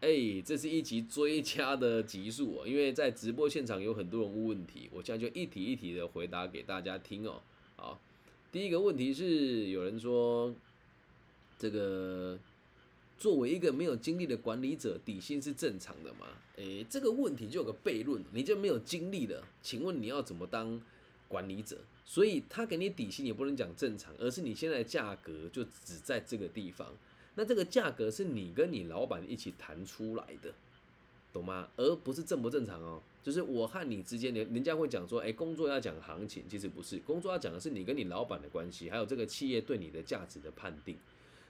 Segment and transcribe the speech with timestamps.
[0.00, 7.42] 哎，这是一集追加的集数哦，因为在直播现场有很多人问问题，我现在就一题一题的回答给大家听哦。
[7.74, 8.00] 好，
[8.52, 10.54] 第一个问题是有人说，
[11.58, 12.38] 这个
[13.18, 16.28] 作为一个没有经历的管理者，底薪是正常的吗？
[16.56, 20.80] 哎，这个问题就有个悖论，你就没有经历了，请问你要怎么当
[21.26, 21.76] 管理者？
[22.04, 26.94] 所以他给你底薪也不能讲正常，而是你现在价格就只在这个地方。
[27.38, 30.52] 那这个价格是你跟你老板一起谈出来的，
[31.32, 31.68] 懂吗？
[31.76, 33.00] 而不是正不正常哦。
[33.22, 40.96] 就是我和你之间，人人家会讲说，哎，工作要讲行情，其实不是，工作要讲的是你跟你老板的关系，还有这个企业对你的价值的判定。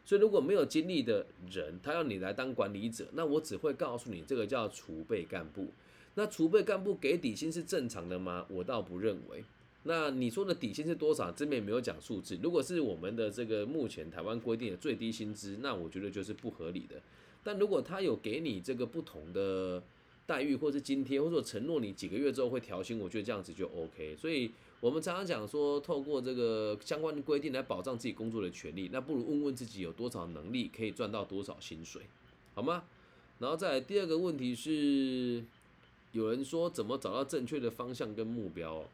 [0.05, 5.69] 所以如果没有经历的人，他要你来当管理者，那我只会告诉你，这个叫储备干部。
[6.17, 8.45] 那储备干部给底薪是正常的吗？
[8.51, 9.43] 我倒不认为。
[9.85, 11.31] 那你说的底薪是多少？
[11.31, 12.39] 这边也没有讲数字。
[12.43, 17.01] 如果是我们的这个目前台湾规定的最低薪资，那我觉得就是不合理的。
[17.43, 19.83] 但如果他有给你这个不同的
[20.27, 24.15] 待遇，或是津贴，或者承诺你几个月之后会调薪，我觉得这样子就 OK。
[24.17, 32.03] 所以我们常常讲说，透过这个相关的规定来保障自己工作的权利，那不如问问自己有多少能力可以赚到多少薪水，
[32.55, 32.85] 好吗？
[33.39, 35.42] 然后再来第二个问题是，
[36.13, 38.85] 有人说怎么找到正确的方向跟目标？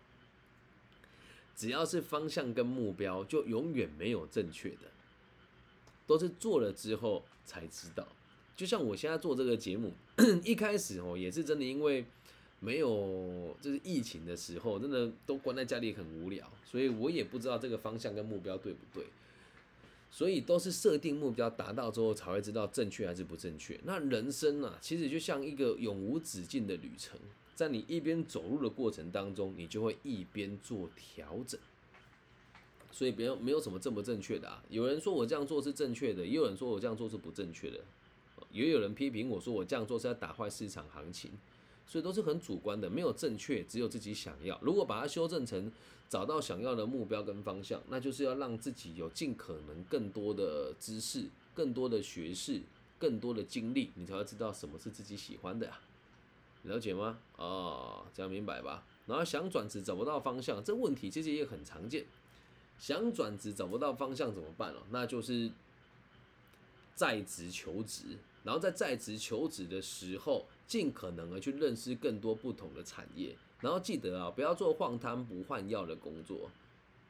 [1.57, 4.91] 只要是方向跟目标，就永远没有正确的，
[6.07, 8.07] 都是做了之后才知道。
[8.57, 9.93] 就像我现在做这个节目，
[10.45, 12.05] 一开始哦也是真的，因为
[12.61, 19.07] 没有就是疫情的时候，真的都关在家里很无聊，所以我也不知道这个方向跟目标对不对。
[20.11, 23.77] 所以都是设定目标达到之后才会知道正确还是不正确。
[23.83, 27.19] 那人生啊，其实就像一个永无止境的旅程。
[27.55, 31.61] 在你一边走路的过程当中，你就会一边做调整，
[32.91, 34.63] 所以别没有什么正不正确的啊。
[34.69, 37.81] 有人说我这样做是正确的，也有人说我这样做是不正确的，
[38.51, 41.31] 也有人批评我说我这样做是在打坏市场行情，
[41.87, 44.59] 所以都是很主观的，没有正确，只有自己想要。
[44.61, 45.71] 如果把它修正成
[46.09, 52.61] 找到想要的目标跟方向，那就是要让自己有尽可能更多的知识、更多的学识、
[52.99, 55.81] 更多的经历，你才会知道什么是自己喜欢的呀。
[56.65, 57.19] 了解吗？
[57.37, 58.85] 哦，这样明白吧？
[59.07, 62.05] 然后想转职找不到方向，这问题其实也很常见。
[62.79, 64.79] 想转职找不到方向怎么办哦？
[64.91, 65.51] 那就是
[66.95, 73.37] 在职求职，然后在在职求职的时候，尽可能的去认识更多不同的产业。
[73.61, 76.51] 然后记得啊，不要做换汤不换药的工作。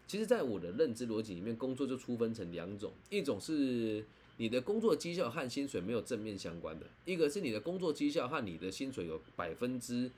[0.07, 4.05] 其实，在我的认知逻辑里面，工作就粗分成两种，一种是。
[4.37, 10.11] 你的工作绩效和薪水没有正面相关的，一个是你的工作绩效和你的薪水有百分之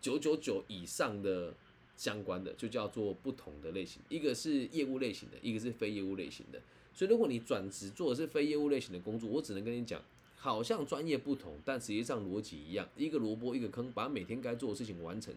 [0.00, 1.54] 九九九以上的
[1.96, 4.00] 相关的，就叫做不同的类型。
[4.08, 6.60] 一个是业务类型的，一个是非业务类型的。
[6.94, 10.02] 所以如果你转职做的是非业务类型的工作，我只能跟你讲，
[10.36, 15.34] 好像专业不同，但实际上逻辑一样，一个萝卜一个坑，把每天该做的事情完成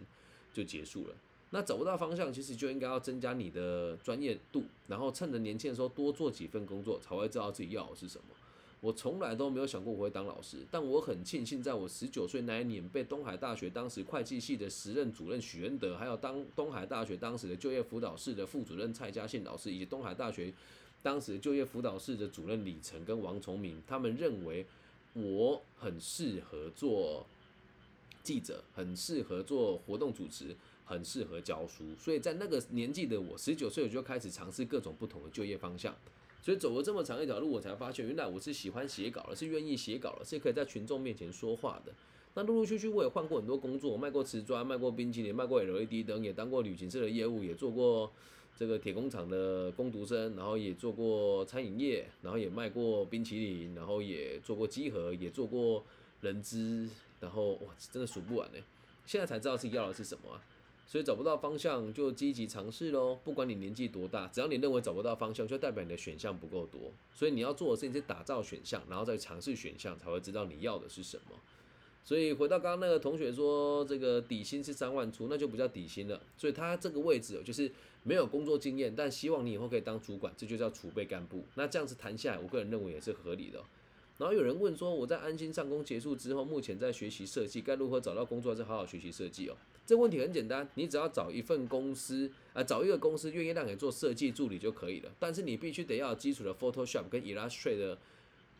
[0.54, 1.14] 就结束了。
[1.54, 8.24] 那找不到方向，其实就应该要增加你的专业度，然后趁着年轻的时候多做几份工作，才会知道自己要的是什么。
[8.80, 20.52] 我从来都没有想过我会当老师，但我很庆幸，在我十九岁那一年，被东海大学当时会计系的时任主任许恩德，还有当东海大学当时的就业辅导室的副主任蔡嘉信老师，以及东海大学
[21.02, 24.66] 当时就业辅导室的主任李成跟王崇明，他们认为
[25.12, 27.26] 我很适合做
[28.24, 30.56] 记者，很适合做活动主持。
[30.84, 35.94] 很适合教书，所以在那个年纪的我，十九岁我就开始尝试各种不同的就业方向。
[36.42, 41.92] 所以走了这么长一条路，我才发现原来我是喜欢写稿的，是愿意写稿的，是可以在群众面前说话的。
[42.34, 48.10] 那陆陆续续我也换过很多工作，卖过瓷砖，卖过冰淇淋，卖过 LED 灯，也当过旅行社的业务，也做过
[48.56, 55.84] 这个铁工厂的工读生，然后也做过餐饮业，然后也卖过冰淇淋，然后也做过机盒，也做过
[56.22, 56.88] 人资，
[57.20, 58.58] 然后哇，真的数不完呢。
[59.06, 60.42] 现在才知道自己要的是什么啊。
[60.86, 63.18] 所以找不到方向就积极尝试喽。
[63.24, 66.92] 不管你年纪多大，只要你认为找不到方向，就代表你的选项不够多。
[67.14, 71.36] 所以你要做的事情是打造选项，然后再尝试选项，才会知道你要的是什么。
[72.04, 76.20] 所以回到刚刚那个同学说，这个底薪是三万出，那就不叫底薪了。
[76.36, 77.70] 所以他这个位置就是
[78.02, 81.44] 没有工作经验，但希望你以后可以当主管，这就叫储备干部。
[81.54, 83.62] 那这样子谈下来，我个人认为也是合理的。
[84.18, 88.52] 然后有人问说，我在安心上工结束之后，目前在学习设计，该如何找到工作？
[88.52, 89.56] 还是好好学习设计哦？
[89.92, 95.12] 这问题很简单，你只要找一份公司啊，找一个公司愿意让你做设计助理就可以了。
[95.18, 97.98] 但是你必须得要有基础的 Photoshop 跟 Illustrator 的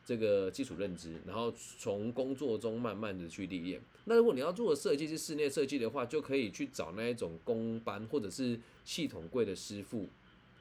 [0.05, 3.81] 这个基础认知，然后从工作中慢慢的去历练。
[4.05, 10.07] 那如果你要做的设计是室内设计的话，就可以去找那一种工班或者是系统柜的师傅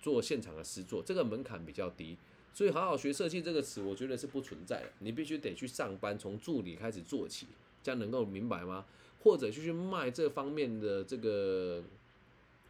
[0.01, 2.15] 做现场的师做，这个门槛比较低。
[2.53, 4.93] 所以好好学设计这个词，我觉得是不存在的。
[4.99, 7.47] 你必须得去上班，从助理开始做起，
[7.83, 8.85] 这样能够明白吗？
[9.23, 11.83] 或者去去卖这方面的这个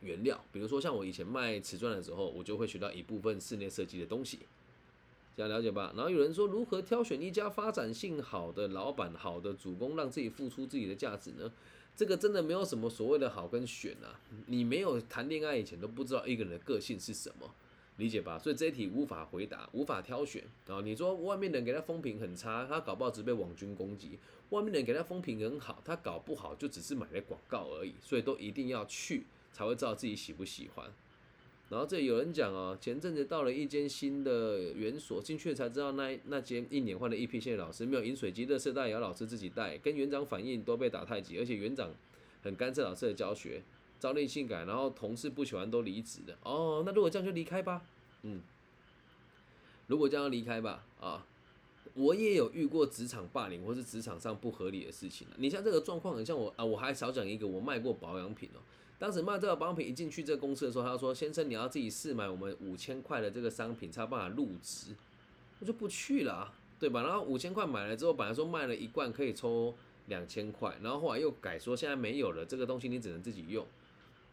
[0.02, 4.40] 原料，比如说像我以前卖瓷砖的时候，我就会学到一部分室内设计的东西，
[5.38, 5.94] 这样了解吧？
[5.96, 11.52] 然后有人说，如何挑选一家发展性好的老板、好的主攻，让自己付出自己的价值呢？
[11.94, 14.20] 这个真的没有什么所谓的好跟选啊！
[14.48, 17.54] 你没有谈恋爱以前都不知道一个人的个性是什么，
[17.98, 18.40] 理解吧？
[18.40, 20.82] 所以这一题无法回答，无法挑选啊！
[20.84, 24.18] 你说外面人给他风评很差，他搞不好只被网军攻击；
[24.50, 27.94] 外面人给他风评很好，他搞不好就只是买了广告而已。
[28.02, 30.92] 所以都一定要去，才会知道自己喜不喜欢。
[31.70, 41.90] 然后这有人讲哦，前阵子到了一间新的园所，进去才知道那那间一年换了一批新的老师，没有饮水机，热色袋也要老师自己带，跟园长反映都被打太极，而且园长
[42.44, 43.62] 很干涉老师的教学，
[44.02, 46.36] 朝令性改，然后同事不喜欢都离职的。
[46.42, 47.84] 哦，那如果这样就离开吧，
[48.24, 48.42] 嗯，
[49.86, 51.26] 如果这样离开吧，啊，
[51.94, 58.60] 我也有遇过职场霸凌或是职场上不合理的事情你像这个状况，很像我啊，我还少讲一个，我卖过保养品哦。
[58.98, 64.96] 当时卖这个保养品一进去这个公司的时候，他说：“先生，你要自己试买我们五千块的这个商品，才有办法入职。”
[65.60, 67.04] 我就不去了，啊对吧？
[67.04, 69.74] 然后五千块买了之后，本来说卖了一罐可以抽
[70.06, 73.66] 两千块，然后后来又改说现在没有了，这个东西你只能自己用，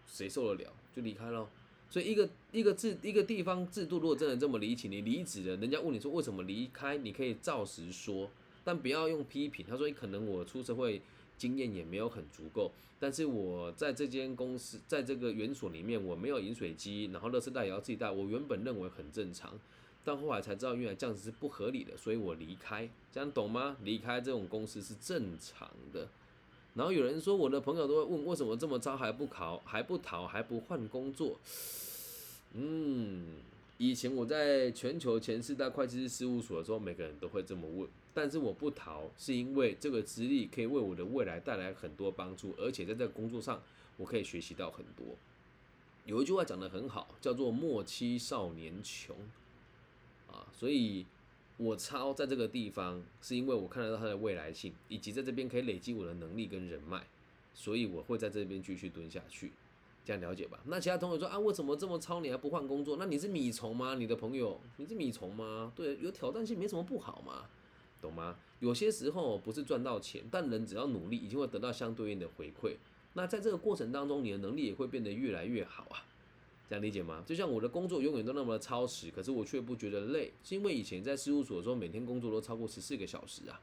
[0.08, 0.72] 谁受得了？
[0.96, 1.49] 就离开了。
[1.90, 8.28] 所以一个一个制一个地方制度，如果真的这么离奇，你离职了，人家问你说为什么离开，你可以照实说，
[8.64, 9.64] 但不要用批评。
[9.69, 11.00] 他说：“可能我出社会。”
[11.38, 18.11] 经验也没有很足够，但是我在这间公司，在这个园所里面，我没有饮水机，然后热圾袋也要自己带。
[18.11, 19.56] 我原本认为很正常，
[20.02, 22.90] 但后来才知道原来这样子是不合理的，所以我离开。
[23.12, 23.76] 这样懂吗？
[23.84, 26.08] 离开这种公司是正常的。
[26.74, 31.36] 然后有人说，我的朋友都会问，为什么这么糟还不考，还不逃，还不换工作？
[32.54, 33.36] 嗯，
[33.78, 37.88] 以前我在全球前四大会计师事务所的时候，每个人都会这么问。
[38.14, 43.62] 但是我不逃，是因为这个资历可以为我的未来带来很多帮助，而且在这个工作上，
[43.96, 45.06] 我可以学习到很多。
[46.04, 49.14] 有一句话讲得很好，叫做“莫欺少年穷”，
[50.26, 51.04] 啊，所以
[51.58, 57.02] 我超在这个地方，是因为我看得到它的未来性，以及在这边可以累积我的能力跟人脉，
[57.52, 59.52] 所以我会在这边继续蹲下去，
[60.05, 60.58] 这样了解吧？
[60.66, 62.96] 那其他同学说啊，为什么这么超你还不换工作？
[62.96, 63.96] 那你是米虫吗？
[63.96, 65.72] 你的朋友你是米虫吗？
[65.75, 67.44] 对，有挑战性没什么不好嘛。
[68.00, 68.37] 懂吗？
[68.61, 72.76] 有些时候不是赚到钱，但人只要努力，一定会得到相对应的回馈。
[73.14, 76.06] 那在这个过程当中，你的能力也会变得越来越好啊。
[76.68, 77.24] 这样理解吗？
[77.26, 83.60] 就像我的工作永远都那么的超时，可是我却不觉得累，是因为以前在事务所的时候，每天工作都超过十四个小时啊，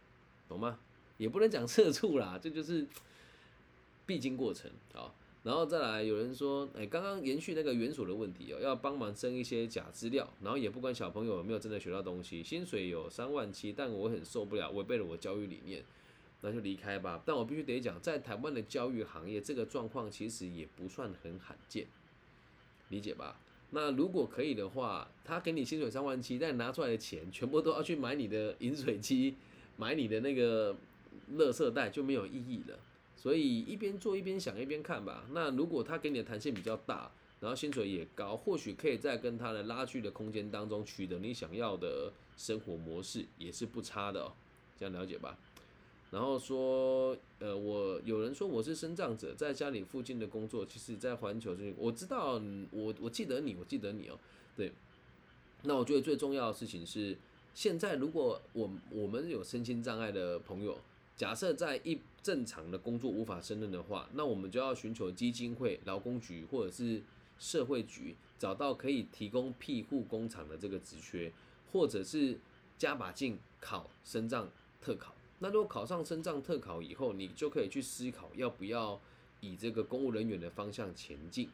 [0.50, 0.80] 懂吗？
[1.18, 2.88] 也不能讲 社畜啦，这就是
[4.06, 5.14] 必经过程啊。
[5.44, 15.84] 然后再来，有人说，哎，刚刚延续那个元所的问题哦，要帮忙生一些假资料，然后也不管小朋友有没有真的学到东西，薪水有三万七，但我很受不了，违背了我教育理念，
[16.42, 17.22] 那就离开吧。
[17.24, 21.86] 但我必须得讲，在台湾的教育行业，这个状况其实也不算很罕见，
[22.90, 23.40] 理解吧？
[23.72, 29.36] 那如果可以的话，他给你薪水三万七，但拿出来的钱全部都要去买你的饮水机，
[29.76, 30.74] 买你的那个
[31.34, 32.80] 垃圾袋，就没有意义了。
[33.18, 35.26] 所以一边做一边想一边看吧。
[35.32, 37.12] 那如果他给你的弹性比较大，
[37.42, 44.32] 然后薪水也高，或许可以在跟他的拉锯的空间当中取得你想要的生活模式，也是不差的哦。
[44.78, 45.38] 这样了解吧。
[46.16, 52.42] 然后说，呃，我有人说我是生长者，在家里附近的工作，其实，在环球这我知道，
[52.72, 54.18] 我我记得你，我记得你哦。
[54.56, 54.72] 对。
[55.64, 57.18] 那我觉得最重要的事情是，
[57.54, 60.80] 现在如果我我们有身心障碍的朋友。
[61.18, 67.02] 假设在一正常的工作无法胜任的话，那我们就要寻求基金会、劳工局或者是
[67.40, 71.32] 社会局，找到可以提供庇护工厂的这个职缺，
[71.72, 72.38] 或者是
[72.78, 74.50] 加把劲考升障
[74.82, 75.15] 特考。
[75.40, 79.00] 那如果考上升障特考以后，你就可以去思考要不要
[79.42, 81.50] 以这个公务人员的方向前进，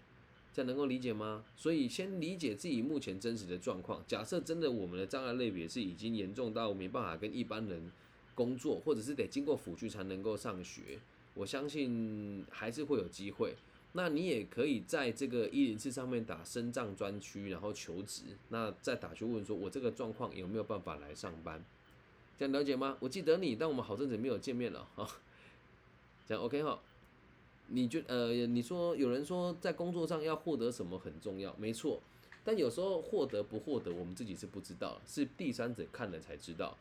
[0.54, 1.44] 这样能够理解吗？
[1.56, 4.04] 所以先理解自己目前真实的状况。
[4.08, 7.92] 假设真的我们的障碍类别是已经严重到没办法跟一般人。
[8.34, 10.98] 工作或者是得经过辅具才能够上学，
[11.34, 13.54] 我相信还是会有机会。
[13.92, 18.24] 那你也可以在这个一零四上面打升障专区，然后求职。
[18.48, 21.64] 那再打去问说，我这个状况有没有办法来上班？
[22.38, 22.98] 这样了解吗？
[23.00, 25.08] 我记得你，但我们好阵子没有见面了啊。
[26.28, 26.80] 这样 OK 哈？
[27.68, 32.02] 你就呃，你说有人说在工作上要获得什么很重要，没错。
[32.44, 36.76] 但有时候获得不获得，我们自己是不知道，是第三者看了才知道。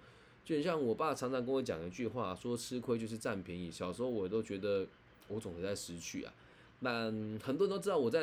[0.45, 3.71] 就像我爸常常跟我讲一句话，说吃亏就是占便宜。
[3.71, 4.87] 小时候我都觉得
[5.29, 6.33] 我总是在失去啊。
[6.81, 7.05] 那
[7.43, 8.23] 很多人都知道我在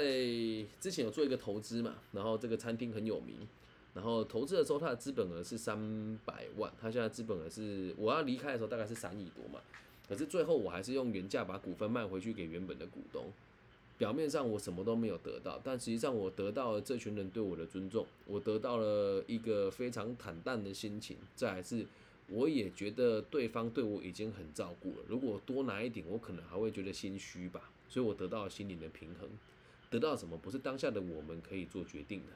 [0.80, 3.48] 之前有做一个投资嘛，然后这个餐厅很有名，
[3.98, 9.60] 然后投资的时候他的资本额是三百万，他现在资本额是我要离开的时候大概是三亿多嘛，
[10.08, 13.25] 可是最后我还是用原价把股份卖回去给原本的股东。
[13.98, 21.18] 表面上我什么都没有得到，但实际上我得到了这群人对我的尊重，我得到了一个非常坦荡的心情。
[21.36, 21.84] 再来是，
[22.30, 24.98] 我也觉得对方对我已经很照顾了。
[25.08, 27.72] 如果多拿一点，我可能还会觉得心虚吧。
[27.89, 29.27] 所以我得到了心灵的平衡。
[29.89, 32.34] 得到什么不是当下的我们可以做决定的，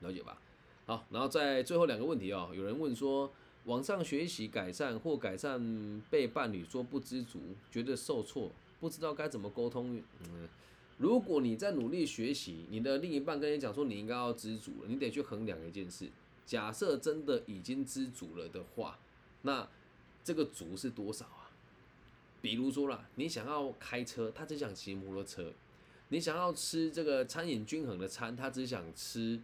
[0.00, 0.40] 了解吧？
[0.86, 3.30] 好，然后在最后两个问题哦，有人问说，
[3.64, 7.40] 网上学习改善或改善被伴侣说不知足，
[7.70, 8.50] 觉得受挫。
[8.80, 10.48] 不知道该怎么沟通，嗯，
[10.98, 16.08] 如果你在努力学习，你的另一半跟你讲说你应该要知足了，你得去衡量一件事。
[16.46, 18.96] 假设真的已经知足了的话，
[19.42, 19.68] 那
[20.22, 21.50] 这个足是多少啊？
[22.40, 25.50] 比如说啦，你想要开车，他只想骑摩托车；
[26.10, 29.40] 你想要吃这个餐饮均衡的餐，他只想吃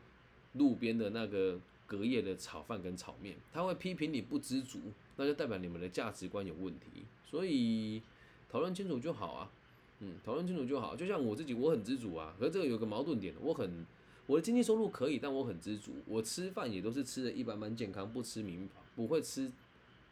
[0.54, 3.36] 路边的那个隔夜的炒饭跟炒面。
[3.52, 4.80] 他会批评你不知足，
[5.16, 7.04] 那就代表你们的价值观有问题。
[7.24, 8.02] 所以。
[8.46, 9.50] 讨论清楚就好啊，
[9.98, 10.94] 嗯，讨论清楚就好。
[10.94, 12.36] 就像我自己，我很知足啊。
[12.38, 13.84] 可是这个有个矛盾点，我很
[14.28, 15.90] 我的经济收入可以，但我很知足。
[16.06, 19.50] 我吃饭也都是吃的一般般健康，不吃名不会吃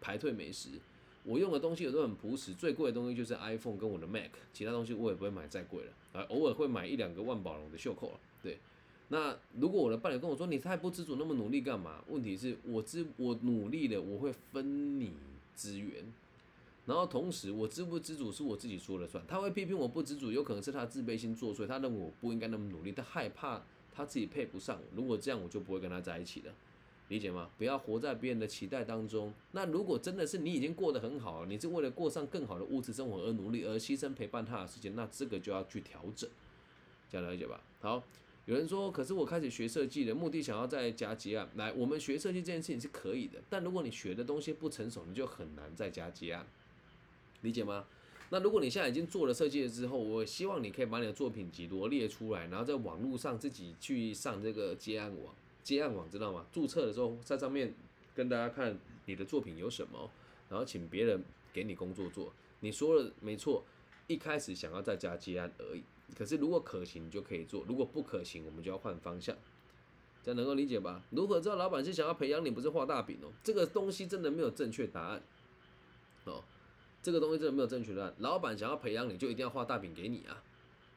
[0.01, 0.71] 排退美食。
[1.23, 5.93] 我用的东西也都很朴实，最贵的东西就是 iPhone 跟我的 Mac，其他东西我也不会买再贵了。
[6.13, 8.19] 啊，偶尔会买一两个万宝龙的袖扣了。
[8.43, 8.59] 对，
[9.13, 12.03] 那如果我的伴侣跟我说你太不知足，那么努力干嘛？
[12.09, 15.13] 问题是我知我努力了，我会分你
[15.55, 16.03] 资源。
[16.87, 19.23] 然后同时，我知不知足是我自己说了算。
[19.29, 23.63] 他会批评我不知足，有可能是他自卑心作祟，他认为我不应该那么努力，他害怕
[23.95, 24.81] 他自己配不上。
[24.97, 26.53] 如果这样，我就不会跟他在一起了，
[27.09, 27.51] 理解吗？
[27.59, 29.35] 不要活在别人的期待当中。
[29.51, 36.29] 那如果真的是你已经过得很好了，你是为了过上更好的物质生活而努力，而牺牲陪伴他的时间，那这个就要去调整，
[37.11, 37.61] 这样了解吧？
[37.81, 38.03] 好，
[38.47, 41.49] 有人说，可是我开始学设计的目的想要在家接案。
[41.55, 46.45] 来，我们学设计这件事情是可以的，但如果你学的东西不成熟，你就很难在家接案。
[47.43, 47.87] 理解吗？
[48.31, 55.33] 那如果你现在已经做了设计了之后，我希望你可以把你的作品集罗列出来，然后在网络上自己去上这个接案网，
[55.63, 56.45] 接案网知道吗？
[56.51, 57.73] 注册的时候在上面
[58.15, 60.11] 跟大家看你的作品有什么，
[60.49, 61.23] 然后请别人
[61.53, 62.33] 给你工作做。
[62.59, 63.63] 你说了没错，
[64.09, 65.83] 一开始想要在家接案而已。
[66.17, 69.37] 可是如果可行就可以做，如果不可行，我们就要换方向。
[70.23, 71.03] 这样能够理解吧？
[71.11, 73.33] 如何知道老板是想要培养你，不是画大饼哦？
[73.43, 75.23] 这个东西真的没有正确答案
[76.27, 76.45] 哦。
[77.03, 78.15] 这个东西真的没有正确答案。
[78.19, 80.41] 老板想要培养你，就一定要画大饼给你啊？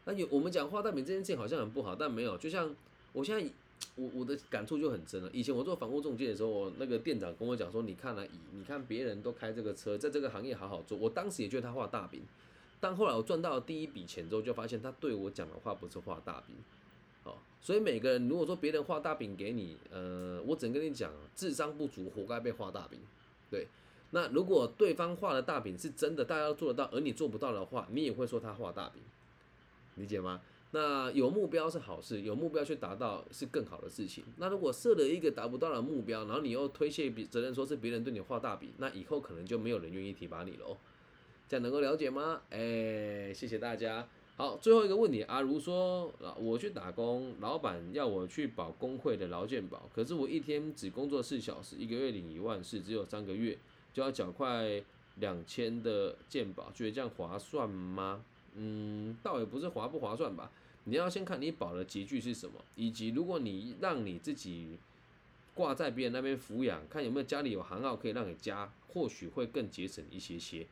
[0.06, 2.38] 那有我们讲画大饼这件事情好像很不好，但没有。
[2.38, 2.76] 就像
[3.14, 3.52] 我现在，
[3.96, 5.30] 我我的感触就很深了。
[5.34, 12.22] 以前我做房屋中介的时候，我那个店长跟我讲说：“你看啊，以你看别人都开这个车，在这个行业好好做。”我当时也觉得他画大饼，
[12.86, 16.56] 但后来我赚到第一笔钱之后，就发现他对我讲的话不是画大饼。
[17.24, 23.00] 哦，所以每个人如果说别人画大饼给你，呃，我只能跟你讲，智商不足，活该被画大饼。
[23.50, 23.68] 对。
[24.12, 29.02] 那如果对方画的大饼是真的，大家都做得到，而你做不到的话，你也会说他画大饼，
[29.96, 30.42] 理解吗？
[30.70, 34.24] 那有目标是好事，有目标去达到是更好的事情。
[34.38, 40.78] 那如果设了一个达不到的目标，然后你又推卸责任，说是别人对你画大饼，那以后可能就没有人愿意提拔你了哦。
[41.48, 42.42] 这样能够了解吗？
[42.50, 44.08] 哎，谢谢大家。
[44.38, 53.58] 好，最后一个问题，阿如说，我去打工，老板要我去保工会的劳健保，可是我一天只工作四小时，一个月领一万四，只有三个月。
[53.94, 54.84] 就要缴快
[55.22, 58.26] 两千的健保，觉得这样划算吗？
[58.56, 60.52] 嗯，倒也不是划不划算吧。
[60.84, 64.78] 你要先看你保的集聚是什么，以及如果你让你自己
[65.54, 70.68] 挂在别人那边抚养，看有没有家里有行号可以让你加，或许会更节省一些些，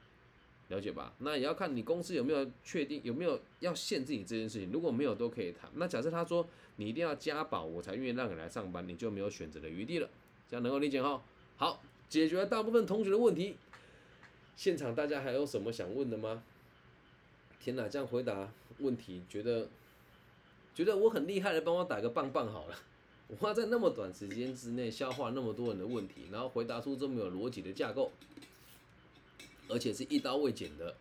[0.74, 1.14] 了解吧？
[1.20, 5.70] 那也要看你公司有没有确定有没有要限制你这件事情，如果没有都可以谈。
[5.76, 10.10] 那假设他说你一定要加保我才愿意让你来上班，你就没有选择的余地了，
[10.50, 11.22] 这样能够理解哈？
[11.58, 11.82] 好。
[12.10, 13.56] 解决了大部分同学的问题，
[14.56, 16.44] 现场大家还有什么想问的吗？
[17.60, 19.68] 天哪，这样回答问题，觉得
[20.76, 22.76] 觉得我很厉害的，帮我打个棒棒好了。
[23.30, 28.12] 我要在那么短时间之内消化那么多人的问题，然后回答出这么有逻辑的架构，
[29.74, 30.96] 而且是一刀未剪的。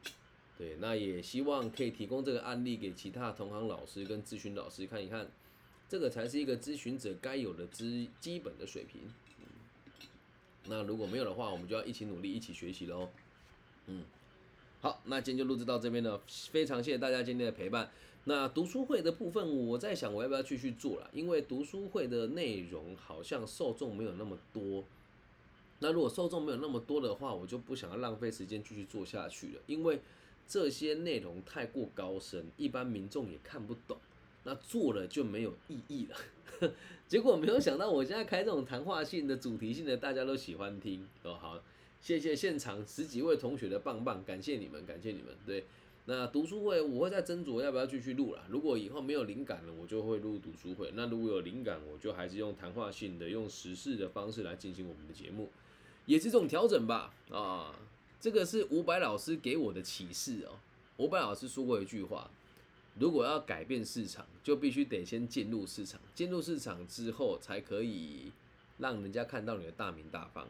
[0.59, 5.31] 对，那也希望可以提供这个案例给其他同行老师跟咨询老师看一看，
[5.89, 9.03] 这个才是一个咨询者该有的基基本的水平。
[10.67, 13.09] 那如果没有的话，我们就要一起努力，一起学习喽。
[13.87, 14.05] 嗯，
[14.81, 17.91] 好，那今天就录制到这边了，非常谢谢大家今天的陪伴。
[18.25, 24.85] 那读书会的部分，我在想我要不要继续做了，因为读书会的内容好像受众没有那么多。
[25.83, 30.01] 那如果受众没有那么多的话，我就不想要浪费时间继续做下去了，因为
[30.47, 33.99] 这些内容太过高深，一般民众也看不懂。
[34.45, 36.73] 那做了就没有意义了。
[37.07, 41.35] 结果没有想到，我现在开这种谈话性的、主题性的，大家都喜欢听哦。
[41.35, 41.63] 好，
[42.01, 45.27] 谢谢现场十几位同学的棒棒，感谢你们，感谢你们。
[45.47, 45.65] 对，
[46.07, 48.45] 那读书会我会再斟酌要不要继续录了。
[48.49, 50.91] 如果以后没有灵感了，我就会录读书会。
[50.97, 55.49] 那如果有灵感，我就还是用谈话性的、用时事的方式来进行我们的节目，
[56.07, 57.13] 也是这种调整吧。
[57.31, 57.75] 啊，
[58.21, 60.59] 这个是伍佰老师给我的启示哦。
[60.99, 62.31] 伍佰老师说过一句话。
[63.01, 68.31] 如果要改变市场，就必须得先进入市场，进入市场之后，才可以
[68.77, 70.47] 让人家看到你的大名大放。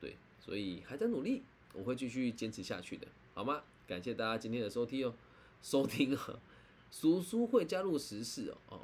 [0.00, 1.42] 对，所以还在努力，
[1.74, 3.60] 我会继续坚持下去的，好吗？
[3.86, 5.14] 感谢大家今天的收听哦，
[5.62, 6.40] 收听啊，
[6.90, 8.80] 叔叔会加入时事哦，哦，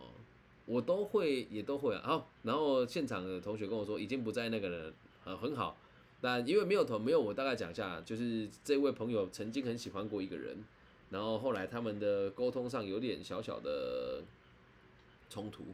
[0.66, 2.02] 我都会，也都会啊。
[2.04, 4.94] 好，然后现场的同学跟我说，已经不在那个人，
[5.24, 5.78] 呃，很好。
[6.22, 10.56] 但因为没有头没有，我大概讲一下，就是这位朋友曾经很喜欢过一个人。
[11.10, 14.22] 然后后来他们的沟通上有点小小的
[15.28, 15.64] 冲突，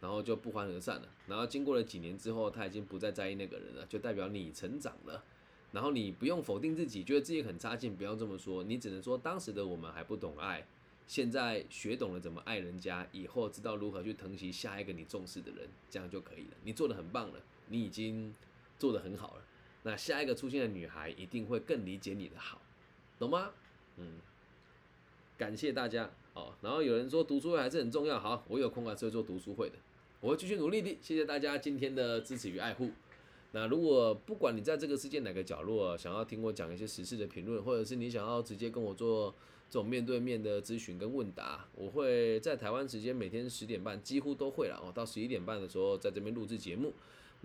[0.00, 1.08] 然后就不欢而散了。
[1.26, 5.24] 然后经过了几年之后，他已经不再在意那个人了，就代表你成长了。
[5.72, 8.62] 然后你不用否定自己，觉得自己很差劲，不要这么说。
[8.62, 10.64] 你只能说当时的我们还不懂爱，
[11.08, 16.56] 现在学懂了怎么爱人家，以后知道如何去疼惜下一个你重视的人，这样就可以了。
[16.62, 18.32] 你做的很棒了，你已经
[18.78, 19.43] 做的很好了。
[19.84, 22.60] 那下一个出现的女孩一定会更理解你的好，
[23.18, 23.52] 懂吗？
[23.96, 24.18] 嗯。
[25.36, 29.74] 感谢大家哦，然后有人说读书会还是很重要，好，我有空还是会做读书会的，
[30.20, 30.96] 我会继续努力的。
[31.02, 32.90] 谢谢大家今天的支持与爱护。
[33.50, 39.34] 那如果不管你在这个世界哪个角落，想要听我讲一些时事的评论，或者是你想要直接跟我做
[39.68, 46.92] 这种面对面的咨询跟问答，我会在台湾时间每天十点半几乎都会了哦，到十一点半的时候在这边录制节目。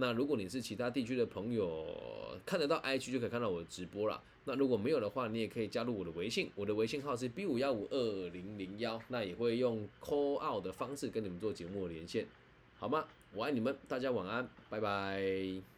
[0.02, 1.86] 那如果你是其他地区的朋友，
[2.46, 4.24] 看得到 I G 就可以看到我的直播了。
[4.46, 12.26] 那如果没有的话，你也可以加入我的微信，我的微信号是 B 五幺五二零零幺，那也会用 call out 的方式跟你们做节目连线，
[12.78, 13.06] 好吗？
[13.34, 15.69] 我爱你们，大家晚安，拜拜。